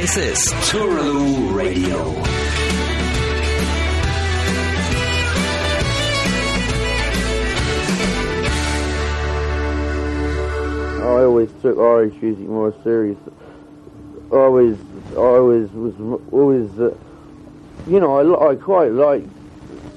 [0.00, 0.38] This is
[0.70, 1.98] Tooraloo Radio.
[11.02, 13.18] I always took Irish music more serious.
[14.32, 14.78] Always,
[15.18, 16.96] always was always, uh,
[17.86, 19.24] you know, I, I quite like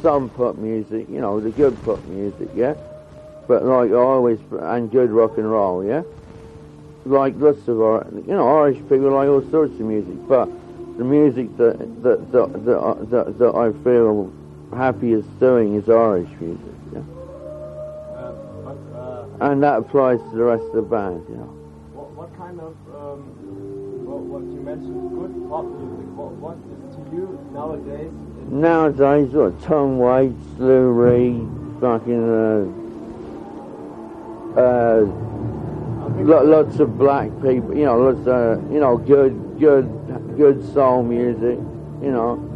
[0.02, 2.74] some pop music, you know, the good pop music, yeah.
[3.48, 6.04] But like I always and good rock and roll, yeah.
[7.06, 10.48] Like lots of our, you know, Irish people like all sorts of music, but
[10.98, 14.32] the music that that that that, I- that, that I feel
[14.73, 16.63] happiest doing is Irish music,
[16.94, 17.00] yeah.
[17.00, 18.32] Uh,
[18.63, 21.52] but uh, And that applies to the rest of the band, you know.
[21.94, 23.20] what, what kind of um,
[24.05, 26.08] what, what you mentioned good pop music?
[26.16, 26.58] What, what
[26.88, 28.12] is to you nowadays?
[28.49, 31.48] Nowadays, what, Tom Waits, Lou Reed,
[31.82, 32.30] fucking,
[34.55, 35.05] uh, uh,
[36.17, 39.85] lo- lots of black people, you know, lots of, you know, good, good,
[40.38, 41.57] good soul music,
[42.01, 42.49] you know.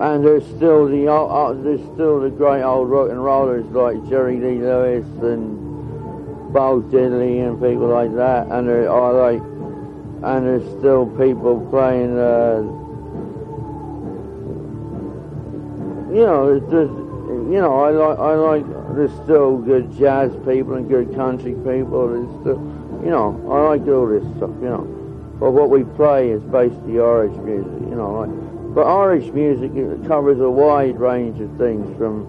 [0.00, 4.08] And there's still the, old, uh, there's still the great old rock and rollers like
[4.08, 8.48] Jerry Lee Lewis and Bo Diddley and people like that.
[8.48, 12.62] And there are like, and there's still people playing, uh,
[16.12, 16.92] you know, it's just,
[17.52, 18.64] you know, I like, I like,
[18.94, 22.08] there's still good jazz people and good country people.
[22.08, 22.58] There's still,
[23.04, 24.84] you know, I like all this stuff, you know.
[25.38, 29.72] But what we play is basically Irish music, you know, like, but Irish music
[30.06, 32.26] covers a wide range of things from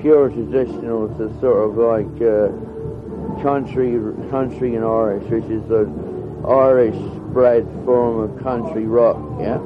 [0.00, 3.98] pure traditional to sort of like, uh, country,
[4.30, 5.84] country and Irish, which is the
[6.48, 6.96] Irish
[7.32, 9.58] bred form of country rock, yeah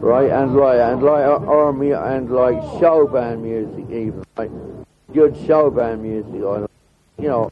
[0.00, 0.30] right?
[0.30, 4.50] And like and like army and like show band music even, like
[5.12, 6.42] good show band music.
[6.44, 6.66] I
[7.20, 7.50] you know,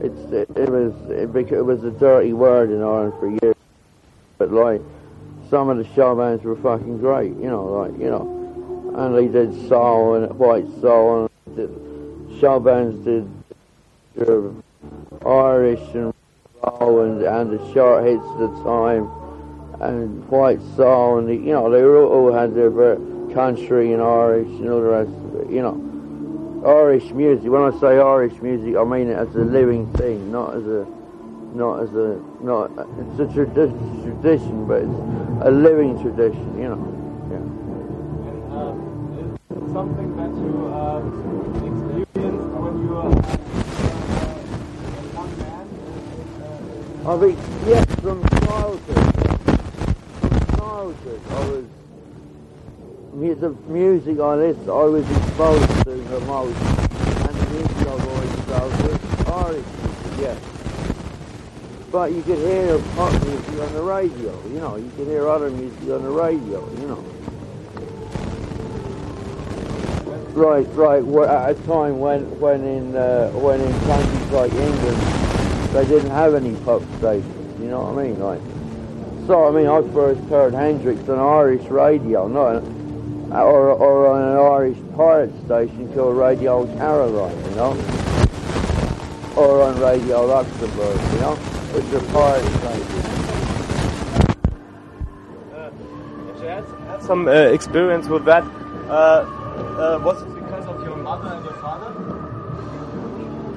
[0.00, 3.56] it's it, it was it, it was a dirty word in Ireland for years,
[4.38, 4.80] but like
[5.48, 7.30] some of the show bands were fucking great.
[7.30, 12.60] You know, like you know, and they did soul and white soul and did, show
[12.60, 13.28] bands did
[15.26, 16.14] Irish and
[16.62, 19.10] roll and and the short hits at the time
[19.80, 22.70] and white soul, and the, you know they all, had their
[23.34, 25.50] country and Irish and all the rest of it.
[25.50, 25.89] You know,
[26.64, 27.50] Irish music.
[27.50, 30.86] When I say Irish music, I mean it as a living thing, not as a,
[31.54, 32.70] not as a, not.
[33.00, 35.00] It's a tradi- tradition, but it's
[35.46, 36.58] a living tradition.
[36.60, 36.84] You know.
[37.32, 38.74] And uh,
[39.66, 41.00] is something that you uh,
[41.64, 43.16] experienced when you were uh,
[44.90, 45.64] a young man?
[47.06, 49.04] I mean, yes, from childhood.
[50.20, 51.79] From childhood, I was.
[53.12, 58.46] The music I listened, I was exposed to the most, and the music I've always
[58.46, 60.38] loved was Irish music, yes.
[61.90, 65.50] But you could hear pop music on the radio, you know, you could hear other
[65.50, 67.04] music on the radio, you know.
[70.32, 71.02] Right, right.
[71.28, 74.96] At a time when, when in, uh, when in countries like England,
[75.74, 77.60] they didn't have any pop stations.
[77.60, 78.20] You know what I mean?
[78.20, 78.40] Like,
[79.26, 82.62] so I mean, I first heard Hendrix on Irish radio, not
[83.32, 87.72] or or on an Irish pirate station called Radio Caroline, you know,
[89.36, 91.36] or on Radio Luxembourg, you know,
[91.72, 93.06] which are pirate stations.
[95.54, 95.70] Uh,
[96.40, 98.42] you had, had some uh, experience with that,
[98.88, 101.90] uh, uh, was it because of your mother and your father?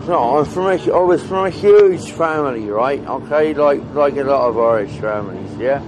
[0.07, 3.00] No, I'm from a, I was from a huge family, right?
[3.00, 5.81] Okay, like like a lot of Irish families, yeah.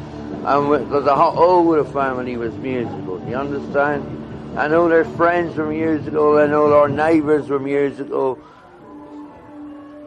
[0.45, 3.04] And with, the whole, all the family was musical.
[3.35, 4.57] You understand?
[4.57, 8.39] I know their friends were musical, and all our neighbours were musical.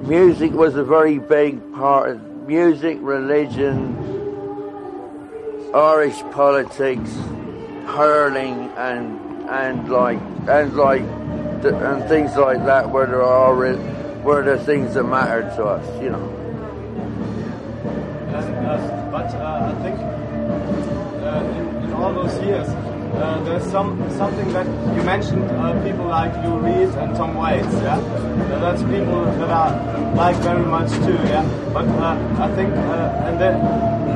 [0.01, 3.99] Music was a very big part of music, religion,
[5.75, 7.11] Irish politics,
[7.85, 14.43] hurling, and and like and like and things like that, where there are re- were
[14.43, 16.35] the things that mattered to us, you know.
[19.13, 24.67] But uh, I think uh, in, in all those years, uh, there's some something that
[24.97, 25.45] you mentioned.
[25.51, 27.73] Uh, people like Lou Reed and Tom Waits.
[27.83, 28.01] Yeah,
[28.61, 31.19] that's people that I like very much too.
[31.29, 33.55] Yeah, but uh, I think uh, and then.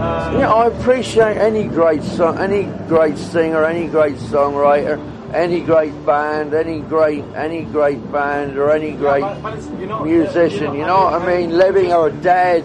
[0.02, 4.98] Uh, Yeah, I appreciate any great song, any great singer, any great songwriter,
[5.32, 9.86] any great band, any great any great band or any great but- but it's, you
[9.86, 10.74] know, musician.
[10.74, 11.56] you know, know what I mean?
[11.56, 12.64] Living or dead.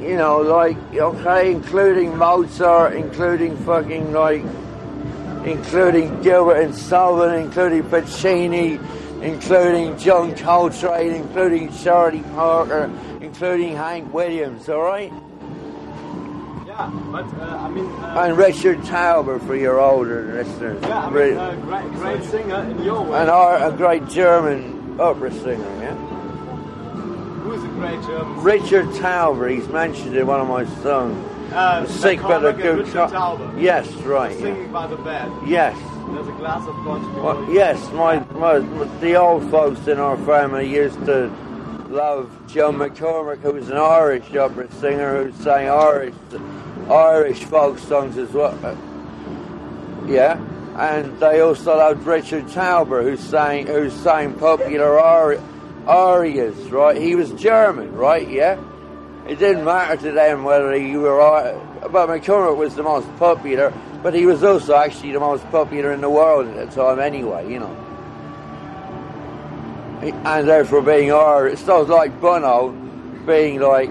[0.00, 4.44] You know, like okay, including Mozart, including fucking like,
[5.48, 8.78] including Gilbert and Sullivan, including Puccini,
[9.22, 12.90] including John Coltrane, including Charlie Parker,
[13.20, 14.68] including Hank Williams.
[14.68, 15.12] All right.
[16.66, 17.86] Yeah, but uh, I mean.
[17.86, 20.78] Uh, And Richard Tauber for your older listeners.
[20.82, 23.18] yeah, I mean, uh, great, great singer in your way.
[23.20, 25.94] and our, a great German opera singer, yeah?
[25.94, 28.42] Who is a great German?
[28.42, 31.16] Richard Tauber, he's mentioned in one of my songs.
[31.52, 33.60] Uh, Sick but a McCormack and good Tauber.
[33.60, 34.38] Yes, right.
[34.38, 34.66] Yeah.
[34.66, 35.30] By the bed.
[35.46, 35.76] Yes.
[36.10, 38.58] There's a glass of scotch Well, before you- yes, my, my
[39.00, 41.30] the old folks in our family used to
[41.88, 46.14] love Joe McCormack, who was an Irish opera singer who sang Irish
[46.90, 48.56] Irish folk songs as well.
[50.06, 50.38] Yeah,
[50.78, 55.40] and they also loved Richard Tauber, who sang who sang popular ari-
[55.86, 56.56] arias.
[56.70, 58.28] Right, he was German, right?
[58.28, 58.58] Yeah,
[59.28, 61.18] it didn't matter to them whether you were.
[61.82, 63.72] But McCormack was the most popular,
[64.02, 67.50] but he was also actually the most popular in the world at the time, anyway.
[67.50, 67.84] You know.
[70.24, 72.70] And therefore, being Irish, so it's like Bono
[73.26, 73.90] being like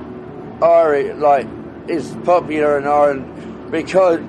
[0.62, 1.48] Irish, like
[1.88, 4.20] is popular in Ireland because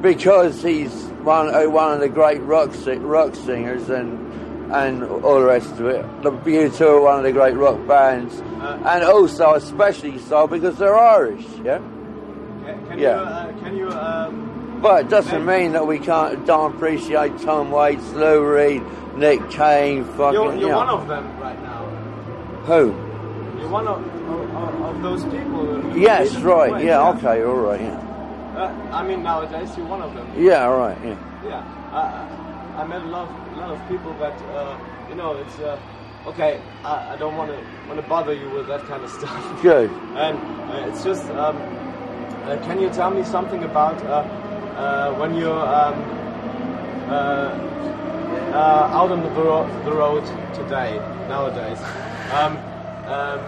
[0.00, 0.92] because he's
[1.22, 4.25] one uh, one of the great rock rock singers and
[4.72, 6.04] and all the rest of it.
[6.22, 10.96] The U2 are one of the great rock bands, and also especially so because they're
[10.98, 11.44] Irish.
[11.64, 13.16] Yeah, Can, can Yeah.
[13.20, 17.70] you, uh, can you, um, but it doesn't mean that we can't don't appreciate Tom
[17.70, 18.82] Waits, Lou Reed,
[19.16, 20.76] Nick Cave, fucking you're, you you're know.
[20.78, 21.84] one of them right now.
[22.66, 22.94] who.
[23.58, 23.98] You're one of,
[24.28, 25.96] of, of those people.
[25.96, 26.70] Yes, right.
[26.70, 27.80] away, Yeah, okay, all right.
[27.80, 28.02] Yeah,
[28.56, 30.26] Uh, I mean, nowadays you're one of them.
[30.36, 30.98] yeah, all right.
[31.04, 31.16] Yeah.
[31.44, 31.62] Yeah,
[32.76, 34.78] I, met a lot, of, a lot of people that uh,
[35.08, 35.36] you know.
[35.36, 35.78] It's uh,
[36.26, 36.60] okay.
[36.84, 37.58] I, I don't want to
[37.88, 39.62] want to bother you with that kind of stuff.
[39.62, 39.90] Good.
[40.16, 40.38] And
[40.70, 44.24] uh, it's just, um, uh, can you tell me something about uh,
[44.76, 45.94] uh, when you're um,
[47.08, 47.52] uh,
[48.52, 50.24] uh, out on the, ro- the road
[50.54, 51.78] today, nowadays?
[52.26, 52.56] Um,
[53.06, 53.38] um,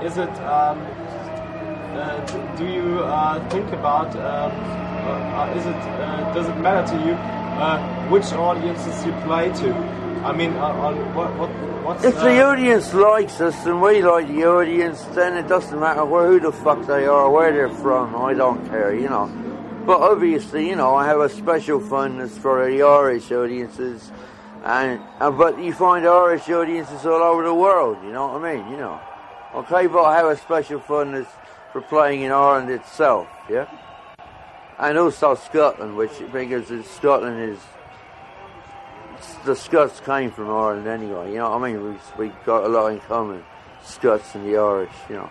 [0.00, 0.30] is it?
[0.46, 0.78] Um,
[1.98, 2.20] uh,
[2.56, 4.14] do you uh, think about?
[4.14, 4.52] Um,
[5.58, 5.74] is it?
[5.74, 7.14] Uh, does it matter to you
[7.58, 9.74] uh, which audiences you play to?
[10.24, 11.50] I mean, uh, on what what
[11.84, 12.04] what's?
[12.04, 16.04] If the uh, audience likes us and we like the audience, then it doesn't matter
[16.04, 18.16] where, who the fuck they are, where they're from.
[18.16, 19.26] I don't care, you know.
[19.86, 24.10] But obviously, you know, I have a special fondness for the Irish audiences,
[24.64, 27.98] and, and but you find Irish audiences all over the world.
[28.02, 28.70] You know what I mean?
[28.70, 29.00] You know.
[29.54, 31.28] Okay, but I have a special fondness
[31.70, 33.28] for playing in Ireland itself.
[33.50, 33.68] Yeah.
[34.78, 37.58] And also Scotland, which because it's- Scotland is
[39.44, 41.30] the Scots came from Ireland anyway.
[41.30, 41.98] You know what I mean?
[42.18, 43.44] We we got a lot in common,
[43.82, 44.92] Scots and the Irish.
[45.08, 45.30] You know.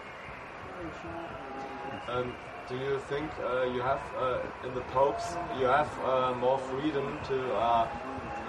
[2.08, 2.34] Um,
[2.70, 7.20] do you think uh, you have uh, in the Popes you have uh, more freedom
[7.28, 7.88] to uh,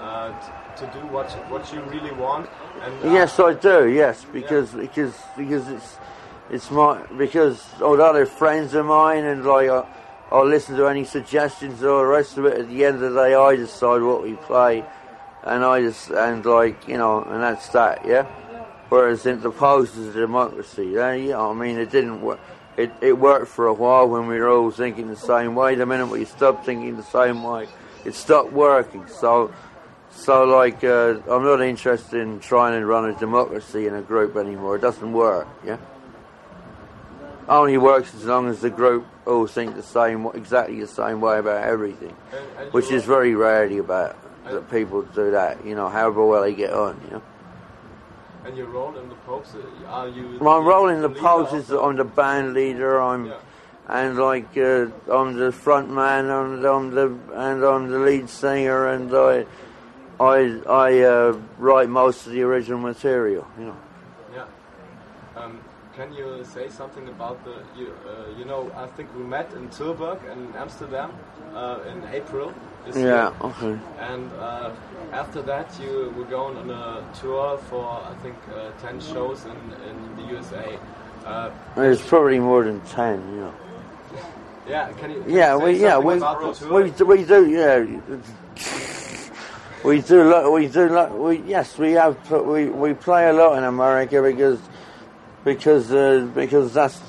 [0.01, 2.49] uh, to do what you, what you really want?
[2.83, 3.89] And uh, Yes, I do.
[3.89, 5.97] Yes, because because because it's
[6.51, 9.85] it's my because although they're friends of mine and like I,
[10.31, 12.59] I'll listen to any suggestions or the rest of it.
[12.59, 14.85] At the end of the day, I decide what we play,
[15.43, 18.05] and I just and like you know, and that's that.
[18.07, 18.27] Yeah.
[18.89, 20.91] Whereas in the Pogues is a democracy.
[20.95, 22.39] Yeah, you know, I mean, it didn't work.
[22.77, 25.75] It, it worked for a while when we were all thinking the same way.
[25.75, 27.69] The minute we stopped thinking the same way,
[28.05, 29.07] it stopped working.
[29.07, 29.53] So,
[30.11, 34.37] so like, uh, I'm not interested in trying to run a democracy in a group
[34.37, 34.77] anymore.
[34.77, 35.47] It doesn't work.
[35.65, 35.79] Yeah.
[37.49, 41.39] Only works as long as the group all think the same, exactly the same way
[41.39, 45.65] about everything, and, and which is very rarely about that people do that.
[45.65, 47.01] You know, however well they get on.
[47.05, 47.23] You know.
[48.47, 49.55] and your role in the Popes
[49.89, 50.39] are you?
[50.41, 53.01] My role in the Popes is the- I'm the band leader.
[53.01, 53.35] I'm Yeah.
[53.89, 58.89] and like uh, I'm the front man and I'm the and I'm the lead singer
[58.89, 59.47] and I
[60.21, 63.47] I I uh, write most of the original material.
[63.59, 63.77] You know.
[64.35, 64.47] Yeah.
[65.37, 65.59] Um,
[65.97, 69.69] can you say something about the you uh, you know I think we met in
[69.69, 71.11] Tilburg and Amsterdam
[71.55, 72.53] uh, in April
[72.87, 73.03] this Yeah.
[73.05, 73.33] year.
[73.43, 73.79] Okay.
[74.01, 74.71] And uh,
[75.13, 79.59] after that, you were going on a tour for I think uh, ten shows in,
[79.89, 80.79] in the USA.
[81.25, 83.17] Uh, There's probably more than ten.
[83.31, 83.55] You know.
[84.69, 85.21] yeah, can you?
[85.23, 85.53] Can Yeah.
[85.57, 86.83] you We yeah we about the tour?
[86.83, 87.87] we do- we do yeah.
[89.85, 90.51] We do lot.
[90.51, 91.11] We do lot.
[91.19, 91.77] We yes.
[91.79, 92.17] We have.
[92.31, 94.59] We we play a lot in America because
[95.45, 97.01] because uh, because that's.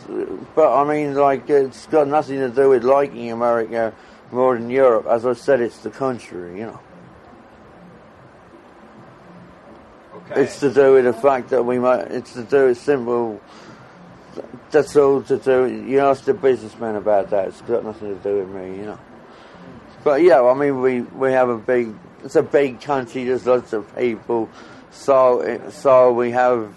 [0.55, 3.93] But I mean, like it's got nothing to do with liking America
[4.31, 5.07] more than Europe.
[5.07, 6.59] As I said, it's the country.
[6.59, 6.79] You know,
[10.15, 10.43] Okay.
[10.43, 12.11] it's to do with the fact that we might.
[12.11, 13.41] It's to do with simple.
[14.69, 15.65] That's all to do.
[15.87, 17.47] You ask the businessman about that.
[17.49, 18.77] It's got nothing to do with me.
[18.77, 18.99] You know.
[20.03, 21.95] But yeah, I mean, we we have a big.
[22.23, 23.23] It's a big country.
[23.23, 24.49] There's lots of people.
[24.91, 26.73] So so we have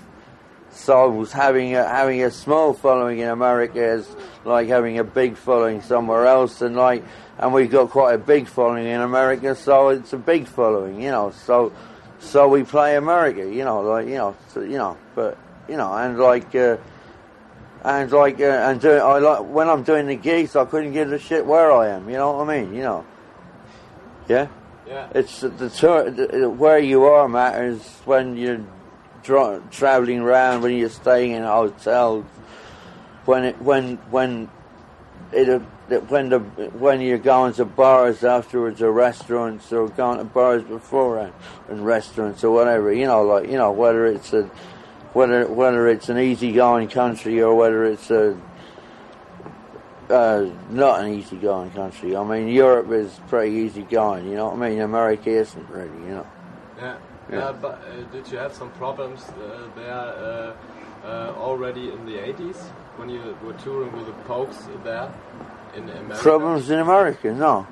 [0.78, 4.08] So having a, having a small following in America is
[4.44, 7.04] like having a big following somewhere else, and like
[7.37, 11.11] and we've got quite a big following in America, so it's a big following, you
[11.11, 11.32] know.
[11.32, 11.73] So
[12.20, 15.37] so we play America, you know, like you know, so, you know, but
[15.68, 16.54] you know, and like.
[16.54, 16.76] Uh,
[17.85, 21.12] and like uh, and do, I like when I'm doing the gigs, I couldn't give
[21.12, 22.11] a shit where I am.
[22.11, 22.75] You know what I mean?
[22.75, 23.06] You know.
[24.28, 24.49] Yeah.
[24.85, 25.08] Yeah.
[25.14, 28.64] It's the, the where you are matters when you're
[29.22, 32.25] traveling around, when you're staying in hotels,
[33.25, 34.48] when it when when
[35.32, 35.58] it uh,
[36.08, 41.32] when the when you're going to bars afterwards or restaurants or going to bars beforehand
[41.68, 42.92] and restaurants or whatever.
[42.92, 44.44] You know, like you know whether it's a
[45.12, 48.38] whether whether it's an easygoing country or whether it's a
[50.10, 52.16] uh, not an easygoing country.
[52.16, 54.26] I mean, Europe is pretty easygoing.
[54.28, 54.80] You know what I mean?
[54.80, 55.98] America isn't really.
[56.06, 56.26] You know.
[56.78, 56.96] Yeah.
[57.30, 57.38] Yeah.
[57.38, 60.54] Yeah, but uh, did you have some problems uh, there uh,
[61.04, 62.56] uh, already in the 80s
[62.97, 65.11] when you were touring with the Pogues there
[65.76, 66.23] in America?
[66.23, 67.32] Problems in America?
[67.32, 67.66] No,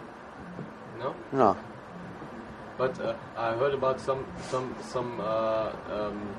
[0.99, 1.57] No, no.
[2.79, 6.37] but uh, I heard about some some some uh, um,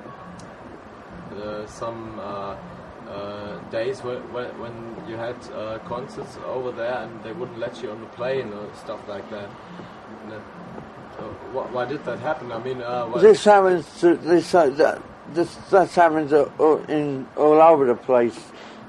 [1.34, 2.56] uh, some uh,
[3.10, 4.74] uh, days where, where, when
[5.10, 8.68] you had uh, concerts over there and they wouldn't let you on the plane or
[8.76, 9.50] stuff like that.
[10.24, 10.57] And, uh, so wh-
[11.54, 12.52] why did that happen?
[12.52, 15.02] I mean, uh, This happens to this uh, that
[15.34, 18.38] this that happens all- in all over the place.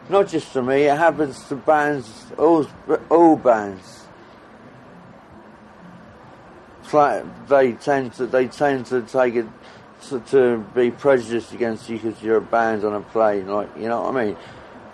[0.08, 0.84] Not just to me.
[0.84, 2.66] It happens to bands, all
[3.10, 4.06] all bands.
[6.92, 9.46] Like they tend to they tend to take it
[10.08, 13.46] to, to be prejudiced against you because you're a band on a plane.
[13.48, 14.36] Like you know what I mean.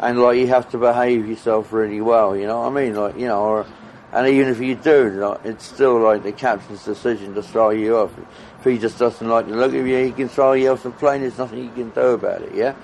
[0.00, 2.36] And like you have to behave yourself really well.
[2.36, 2.94] You know what I mean.
[2.96, 3.66] Like you know, or
[4.14, 7.96] and even if you do, like, it's still like the captain's decision to throw you
[7.96, 8.12] off.
[8.60, 10.90] If he just doesn't like the look of you, he can throw you off the
[10.90, 11.22] plane.
[11.22, 12.54] There's nothing you can do about it.
[12.54, 12.76] Yeah.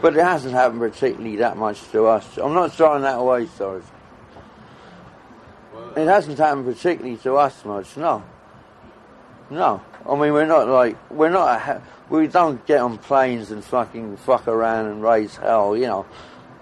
[0.00, 2.38] But it hasn't happened particularly that much to us.
[2.38, 3.82] I'm not throwing that away, sorry.
[5.96, 8.22] It hasn't happened particularly to us much, no.
[9.50, 9.82] No.
[10.08, 14.16] I mean, we're not like, we're not, ha- we don't get on planes and fucking
[14.18, 16.06] fuck around and raise hell, you know.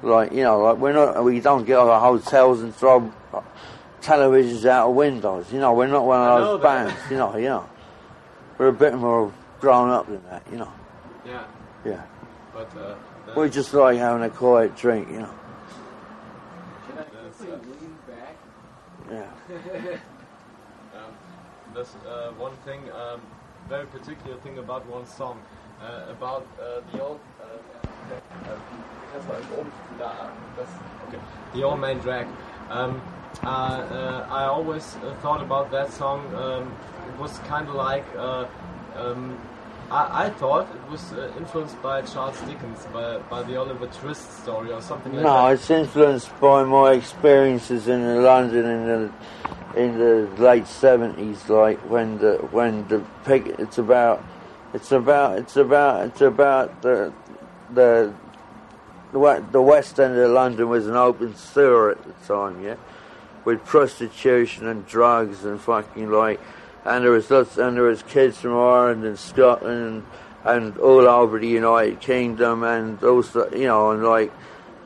[0.03, 3.13] Like, you know, like, we're not, we don't get over hotels and throw
[4.07, 5.73] televisions out of windows, you know.
[5.75, 7.69] We're not one of those bands, you know, you know.
[8.57, 10.73] We're a bit more grown up than that, you know.
[11.27, 11.45] yeah,
[11.85, 12.03] Yeah.
[12.55, 12.95] but uh,
[13.37, 15.35] We just like having a quiet drink, you know.
[16.97, 17.57] uh,
[19.11, 19.31] Yeah.
[20.97, 21.13] Um,
[21.75, 23.21] there's uh, one thing, um,
[23.69, 25.39] very particular thing about one song,
[25.83, 27.21] uh, about uh, the old.
[27.39, 27.45] Uh,
[28.15, 28.57] uh,
[29.13, 30.31] das war oben, da,
[31.09, 31.21] okay.
[31.53, 32.27] The old main drag.
[32.71, 33.01] Um,
[33.43, 36.35] uh, uh, I always uh, thought about that song.
[36.35, 36.75] Um,
[37.09, 38.05] it was kind of like.
[38.17, 38.47] Uh,
[38.97, 39.39] um,
[39.91, 44.43] I, I thought it was uh, influenced by Charles Dickens, by, by the Oliver Twist
[44.43, 45.53] story or something like No, that.
[45.55, 49.13] it's influenced by my experiences in London in the
[49.81, 53.55] in the late seventies, like when the when the pig.
[53.59, 54.25] It's about
[54.75, 57.13] it's about it's about it's about the
[57.73, 58.13] the
[59.17, 62.77] the west end of London was an open sewer at the time, yeah,
[63.45, 66.41] with prostitution and drugs and fucking like,
[66.85, 70.05] and there was lots and there was kids from Ireland and Scotland
[70.45, 74.33] and, and all over the United Kingdom and also you know and like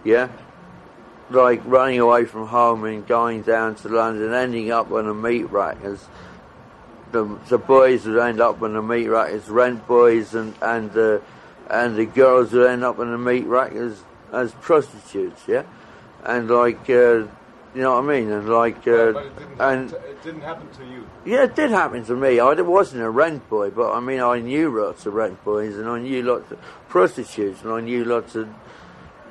[0.04, 0.28] yeah,
[1.30, 5.50] like running away from home and going down to London, ending up on a meat
[5.50, 6.06] rack as
[7.12, 10.92] the the boys would end up on the meat rack as rent boys, and and
[10.92, 11.22] the
[11.68, 15.64] and the girls would end up on the meat rack as as prostitutes, yeah,
[16.24, 17.26] and like uh,
[17.74, 21.06] you know what I mean, and like uh, didn't, and it didn't happen to you.
[21.24, 22.40] yeah, it did happen to me.
[22.40, 25.88] I wasn't a rent boy, but I mean, I knew lots of rent boys, and
[25.88, 26.58] I knew lots of
[26.88, 28.48] prostitutes, and I knew lots of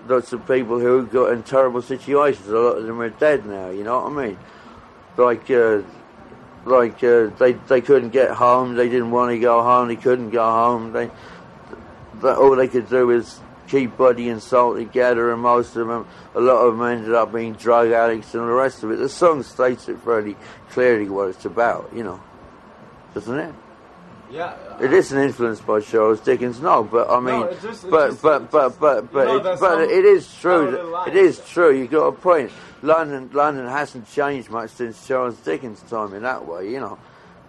[0.08, 2.48] lots of people who got in terrible situations.
[2.48, 3.70] A lot of them are dead now.
[3.70, 4.38] You know what I mean?
[5.18, 5.82] Like, uh,
[6.66, 8.76] like uh, they they couldn't get home.
[8.76, 9.90] They didn't want to go home.
[9.90, 10.94] They couldn't go home.
[10.94, 11.12] They,
[12.22, 13.40] that all they could do is
[13.70, 17.32] keep body and soul together, and most of them, a lot of them ended up
[17.32, 18.98] being drug addicts and the rest of it.
[18.98, 20.36] The song states it fairly
[20.72, 22.20] clearly what it's about, you know,
[23.14, 23.54] doesn't it?
[24.32, 24.54] Yeah.
[24.80, 28.52] It isn't influenced by Charles Dickens, no, but I mean, it just- but, just- but,
[28.52, 30.66] but, just- but, but, you know, it, but it is true.
[30.72, 31.08] parallel that- lines.
[31.10, 31.74] It is true.
[31.76, 32.52] You got a point.
[32.82, 36.70] London, London hasn't changed much since Charles Dickens' time in that way.
[36.72, 36.98] You know,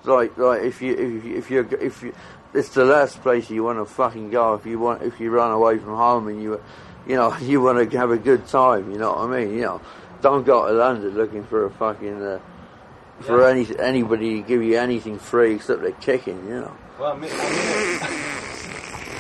[0.05, 2.15] like, like if you, if you, if you, if you,
[2.55, 5.53] it's the last place you want to fucking go if you want, if you run
[5.53, 6.61] away from home and you,
[7.07, 8.91] you know, you want to have a good time.
[8.91, 9.55] You know what I mean?
[9.55, 9.81] You know,
[10.23, 12.23] don't go to London looking for a fucking.
[12.23, 12.41] Uh,
[13.21, 13.51] for Yeah.
[13.51, 16.73] any anybody to give you anything free except a kicking, you know.
[16.99, 17.37] Well, I mean, I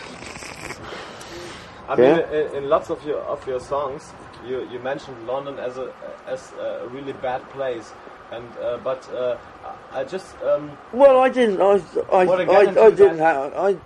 [1.90, 4.14] I mean, in, in lots of your of your songs,
[4.48, 5.92] you you mentioned London as a
[6.28, 7.92] as a really bad place,
[8.32, 9.38] and uh, but uh,
[9.94, 11.62] I just um, Well, I didn't.
[11.62, 11.82] I,
[12.12, 13.54] I, Well, again, I, I didn't have.
[13.54, 13.78] I.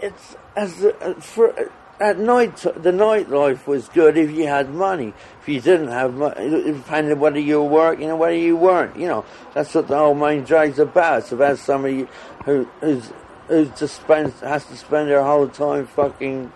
[0.00, 2.56] It's as uh, for at night.
[2.58, 5.14] The nightlife was good if you had money.
[5.40, 8.96] If you didn't have money, it depended whether you were working or whether you weren't.
[8.96, 11.20] You know, that's what the whole main drag's about.
[11.20, 12.06] It's about somebody
[12.44, 13.10] who who's
[13.48, 16.52] who's to spend has to spend their whole time fucking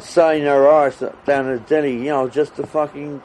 [0.00, 1.98] saying their arse down a dilly.
[1.98, 3.22] You know, just to fucking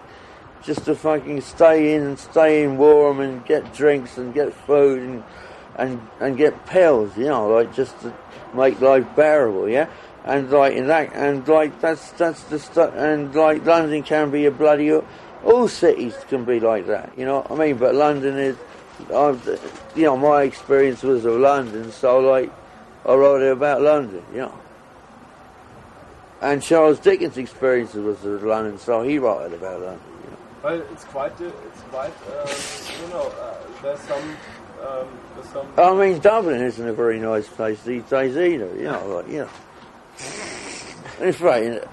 [0.63, 5.01] just to fucking stay in and stay in warm and get drinks and get food
[5.01, 5.24] and
[5.75, 8.13] and and get pills, you know, like just to
[8.53, 9.89] make life bearable, yeah.
[10.24, 12.93] And like in that, and like that's that's the stuff.
[12.96, 14.91] And like London can be a bloody.
[15.43, 17.77] All cities can be like that, you know what I mean.
[17.77, 18.55] But London is,
[19.13, 19.46] I've,
[19.93, 22.50] you know, my experience was of London, so like
[23.05, 24.60] I wrote it about London, you know.
[26.39, 30.12] And Charles Dickens' experience was of London, so he wrote it about London.
[30.63, 30.75] You know.
[30.75, 34.38] well, it's quite uh, it's quite um, you know uh, there's some
[34.82, 38.75] um, there's some I mean, Dublin isn't a very nice place these days either.
[38.75, 39.50] You know, like you know.
[41.20, 41.84] It's right.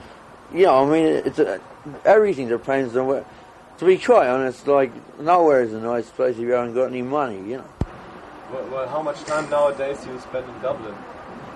[0.53, 1.59] You know, I mean, it's uh
[2.05, 3.25] everything depends on where.
[3.79, 7.01] To be quite honest, like nowhere is a nice place if you haven't got any
[7.01, 7.39] money.
[7.39, 7.65] You know,
[8.53, 10.95] well, well, how much time nowadays do you spend in Dublin?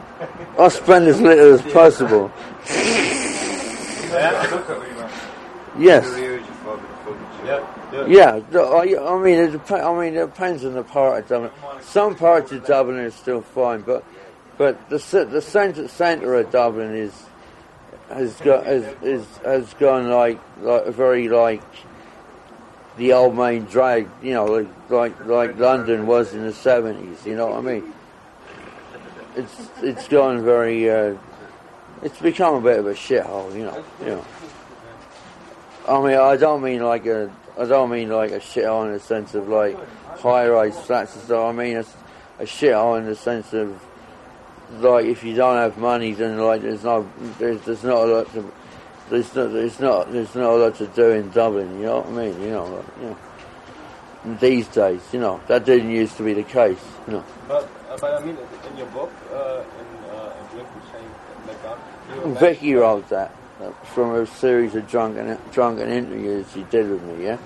[0.59, 2.33] I spend as little as possible.
[5.77, 6.07] Yes.
[7.45, 8.07] Yeah, yeah.
[8.07, 11.51] Yeah, I, mean, it dep- I mean, it depends on the part of Dublin.
[11.83, 14.05] Some parts of Dublin are still fine, but
[14.57, 14.99] but the
[15.31, 17.13] the centre centre of Dublin is
[18.09, 21.63] has got has, is, has gone like like very like
[22.97, 27.27] the old main drag, you know, like like like London was in the seventies.
[27.27, 27.93] You know what I mean?
[29.37, 30.89] It's it's gone very.
[30.91, 31.17] Uh,
[32.03, 33.85] it's become a bit of a shithole, you know.
[34.01, 34.25] You know.
[35.87, 39.01] I mean, I don't mean like a, I don't mean like a shithole in the
[39.01, 39.77] sense of like
[40.19, 41.45] high-rise flats and stuff.
[41.45, 41.85] I mean a,
[42.41, 43.81] a shithole in the sense of
[44.79, 48.33] like if you don't have money, then like there's no, there's there's not a lot
[48.33, 48.53] to,
[49.11, 51.79] there's not, there's not, there's not a lot to do in Dublin.
[51.79, 52.41] You know what I mean?
[52.41, 53.19] You know, like, you know.
[54.41, 56.81] These days, you know, that didn't used to be the case.
[57.07, 57.25] You know.
[57.47, 58.39] But uh, but I mean
[58.71, 61.11] in your book uh, in uh, in Drink and Shame
[61.47, 61.79] like that.
[62.27, 63.37] you Vicky wrote that
[63.95, 67.39] from a series of drunken drunken interviews she did with me, yeah.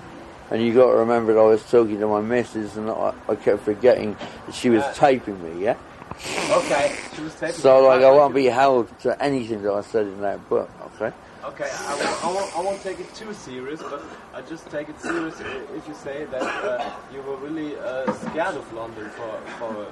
[0.51, 3.35] And you got to remember that I was talking to my missus, and I, I
[3.35, 4.91] kept forgetting that she was Yeah.
[4.93, 5.77] taping me, yeah.
[6.51, 7.55] Okay, she was taking.
[7.55, 11.15] So like I won't be held to anything that I said in that book, okay?
[11.45, 14.03] Okay, I won't, I, won't, I won't take it too serious, but
[14.33, 18.55] I just take it serious if you say that uh, you were really uh, scared
[18.55, 19.87] of London for, for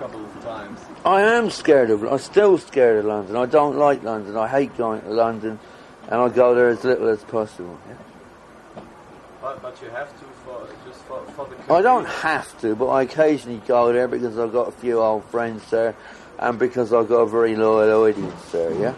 [0.00, 0.80] couple of times.
[1.04, 2.00] I am scared of.
[2.00, 2.14] London.
[2.14, 3.36] I'm still scared of London.
[3.36, 4.34] I don't like London.
[4.34, 5.58] I hate going to London,
[6.08, 7.78] and I go there as little as possible.
[7.86, 8.82] yeah.
[9.42, 11.72] But, but you have to for just for, for the.
[11.72, 15.24] I don't have to, but I occasionally go there because I've got a few old
[15.26, 15.94] friends there,
[16.38, 18.72] and because I've got a very loyal audience there.
[18.72, 18.94] Yeah,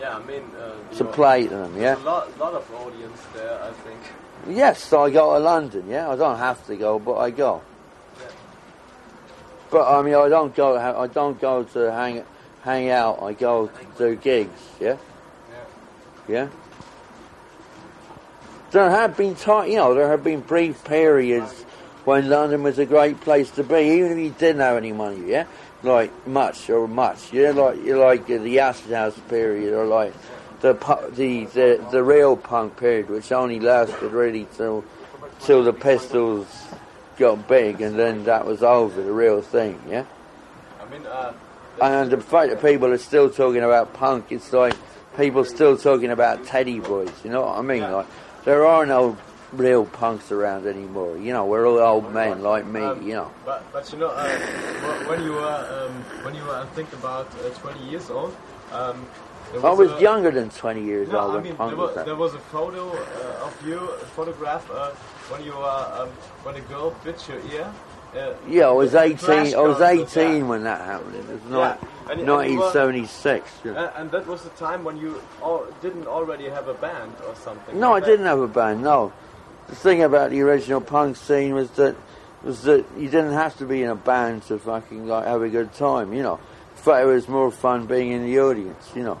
[0.00, 0.42] Yeah, I mean.
[0.58, 1.80] Uh, to play to them.
[1.80, 1.96] Yeah.
[1.96, 4.00] A lot, lot of audience there, I think.
[4.48, 5.88] Yes, I go to London.
[5.88, 7.62] Yeah, I don't have to go, but I go.
[9.74, 10.76] But I mean, I don't go.
[10.76, 12.22] I don't go to hang
[12.62, 13.20] hang out.
[13.20, 14.60] I go to do gigs.
[14.78, 14.98] Yeah,
[16.28, 16.46] Yeah.
[18.70, 21.64] There have been time, you know, there have been brief periods
[22.04, 25.28] when London was a great place to be, even if you didn't have any money.
[25.28, 25.46] Yeah,
[25.82, 27.32] like much or much.
[27.32, 30.14] Yeah, like you like the acid house period, or like
[30.60, 30.74] the
[31.16, 34.84] the the the real punk period, which only lasted really till
[35.40, 36.46] till the Pistols
[37.16, 39.02] got big, and then that was over.
[39.02, 39.80] The real thing.
[39.88, 40.04] Yeah.
[40.80, 41.32] I mean, uh,
[41.82, 44.76] And the fact that people are still talking about punk, it's like
[45.16, 47.12] people still talking about Teddy Boys.
[47.24, 47.82] You know what I mean?
[47.82, 48.06] Like
[48.44, 49.16] there are no
[49.52, 51.16] real punks around anymore.
[51.16, 52.80] You know, we're all old men like me.
[52.80, 53.30] Um, You know.
[53.44, 54.28] But but you know uh,
[55.06, 58.36] when you were um, when you were I think about uh, 20 years old.
[58.72, 59.06] Um,
[59.62, 62.34] I was a- younger than 20 years No, old I mean there was there was
[62.34, 64.90] a photo uh, of you, a photograph uh,
[65.30, 66.08] when you were um,
[66.42, 67.72] when a girl bit your ear.
[68.16, 69.54] Uh, Yeah, I was 18.
[69.54, 70.06] I was 18
[70.38, 70.42] yeah.
[70.44, 71.16] when that happened.
[71.16, 71.58] It was Yeah.
[71.58, 73.50] like And- and you were- 1976.
[73.64, 73.72] yeah.
[73.72, 77.34] Uh, and that was the time when you al- didn't already have a band or
[77.34, 77.78] something.
[77.78, 78.06] No, I that.
[78.06, 78.82] didn't have a band.
[78.82, 79.12] No,
[79.68, 81.96] the thing about the original punk scene was that
[82.44, 85.48] was that you didn't have to be in a band to fucking like have a
[85.48, 86.12] good time.
[86.12, 86.38] You know,
[86.76, 88.84] in fact, it was more fun being in the audience.
[88.94, 89.18] You know,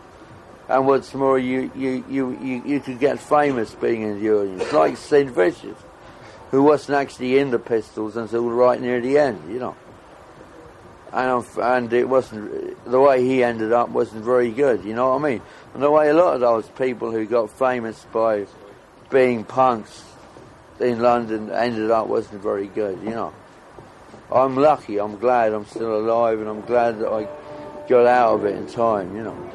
[0.68, 4.72] and what's more, you you you you, you could get famous being in the audience,
[4.72, 5.76] like Sid Vicious,
[6.50, 9.52] who wasn't actually in the Pistols until right near the end.
[9.52, 9.76] You know.
[11.12, 14.84] and um, and it wasn't the way he ended up wasn't very good.
[14.84, 15.42] You know what I mean?
[15.74, 18.46] And the way a lot of those people who got famous by
[19.10, 20.04] being punks
[20.80, 23.02] in London ended up wasn't very good.
[23.02, 23.34] You know.
[24.32, 24.98] I'm lucky.
[24.98, 27.28] I'm glad I'm still alive, and I'm glad that I
[27.86, 29.14] got out of it in time.
[29.14, 29.50] You know.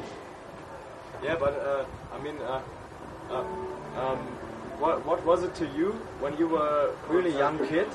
[1.22, 2.60] Yeah, but uh, I mean, uh,
[3.30, 3.44] uh,
[4.00, 4.18] um,
[4.78, 7.86] what what was it to you when you were really young kid?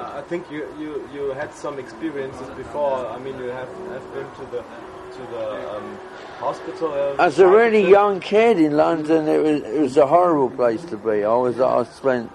[0.00, 3.06] I think you, you, you had some experiences before.
[3.08, 5.98] I mean, you have, have been to the to the um,
[6.38, 6.92] hospital.
[6.92, 7.90] uh, As a really psychiatrist.
[7.90, 11.24] young kid in London, it was it was a horrible place to be.
[11.24, 12.30] I was I spent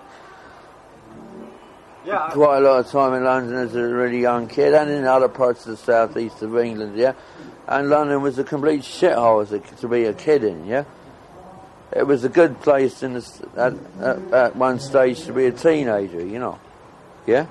[2.06, 5.06] Yeah, quite a lot of time in London as a really young kid, and in
[5.06, 6.98] other parts of the southeast of England.
[6.98, 7.14] Yeah,
[7.68, 9.48] and London was a complete shithole
[9.80, 10.66] to be a kid in.
[10.66, 10.86] Yeah,
[11.92, 15.52] it was a good place in the, at, at, at one stage to be a
[15.52, 16.26] teenager.
[16.26, 16.60] You know,
[17.26, 17.48] yeah,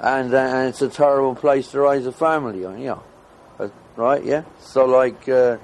[0.00, 2.82] and uh, and it's a terrible place to raise a family on.
[2.82, 3.02] Know,
[3.58, 4.24] Uh, right?
[4.24, 4.44] Yeah.
[4.60, 5.28] So like.
[5.28, 5.58] Uh,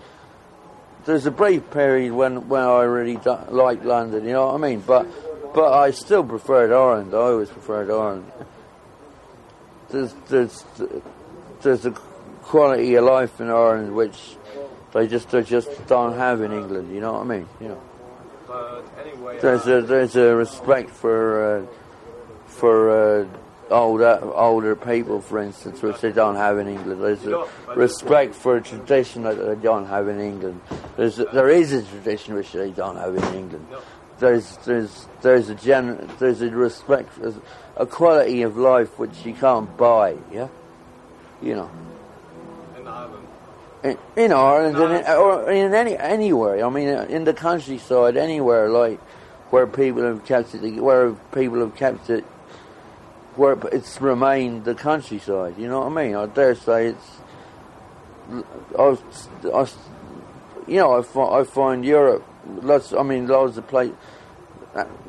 [1.06, 3.16] there's a brief period when when I really
[3.48, 4.80] liked London, you know what I mean?
[4.80, 5.06] But
[5.54, 7.14] but I still preferred Ireland.
[7.14, 8.30] I always preferred Ireland.
[9.88, 10.64] There's there's
[11.62, 11.94] there's a
[12.46, 14.36] quality of life in Ireland which
[14.92, 16.94] they just they just don't have in England.
[16.94, 17.48] You know what I mean?
[17.60, 17.82] You know,
[18.46, 21.66] but anyway, there's uh, a there's a respect for uh,
[22.46, 23.28] for uh,
[23.70, 27.02] older older people, for instance, which they don't have in England.
[27.02, 30.60] There's a respect for a tradition that they don't have in England.
[30.96, 33.66] There's a, there is a tradition which they don't have in England.
[34.18, 37.34] There's there's there's a gen there's a respect there's
[37.76, 40.16] a quality of life which you can't buy.
[40.32, 40.48] Yeah,
[41.42, 41.70] you know.
[43.84, 43.98] In Ireland.
[44.16, 46.64] In, in Ireland and in, or in any anywhere.
[46.64, 49.00] I mean, in the countryside, anywhere like
[49.50, 52.24] where people have kept it, where people have kept it,
[53.36, 55.58] where it's remained the countryside.
[55.58, 56.14] You know what I mean?
[56.16, 57.10] I dare say it's.
[58.78, 58.96] I,
[59.54, 59.68] I
[60.66, 62.24] you know, I find, I find Europe.
[62.62, 62.92] Lots.
[62.92, 63.94] I mean, loads of places.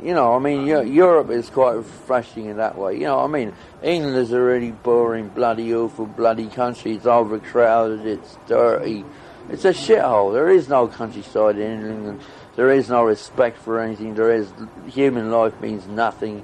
[0.01, 2.93] You know, I mean, Europe is quite refreshing in that way.
[2.93, 3.53] You know, I mean,
[3.83, 6.93] England is a really boring, bloody, awful, bloody country.
[6.93, 8.05] It's overcrowded.
[8.05, 9.03] It's dirty.
[9.49, 10.33] It's a shithole.
[10.33, 12.21] There is no countryside in England.
[12.55, 14.15] There is no respect for anything.
[14.15, 14.51] There is
[14.87, 16.43] human life means nothing.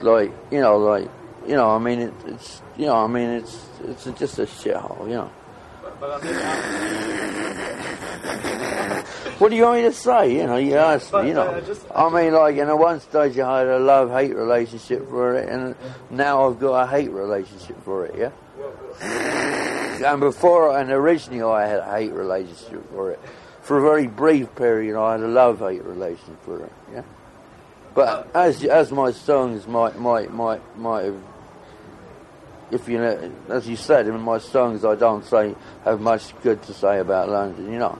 [0.00, 1.08] Like you know, like
[1.46, 1.70] you know.
[1.70, 2.96] I mean, it, it's you know.
[2.96, 5.08] I mean, it's it's just a shithole.
[5.08, 5.30] You know.
[5.82, 8.56] But, but uh,
[9.40, 10.36] What do you want me to say?
[10.36, 11.48] You know, you But, me, you know.
[11.48, 14.36] uh, I just- I mean, like, in a one stage I had a love hate
[14.36, 15.74] relationship for it, and
[16.10, 18.32] now I've got a hate relationship for it, yeah?
[20.04, 23.20] And before, and originally I had a hate relationship for it.
[23.62, 27.02] For a very brief period, I had a love hate relationship for it, yeah?
[27.94, 31.20] But as as my songs might might might might have,
[32.70, 36.60] if you know, as you said in my songs, I don't say have much good
[36.64, 37.99] to say about London, you know.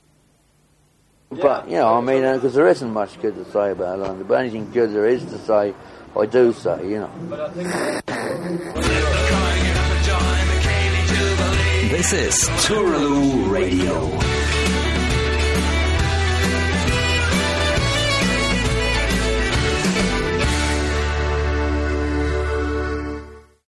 [1.31, 4.27] But you know, I mean, uh, because there isn't much good to say about London.
[4.27, 5.73] But anything good there is to say,
[6.17, 6.89] I do say.
[6.89, 7.11] You know.
[11.89, 14.30] This is Touraloo Radio.